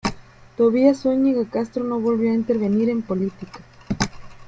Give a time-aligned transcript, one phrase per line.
[0.57, 3.59] Tobías Zúñiga Castro no volvió a intervenir en política.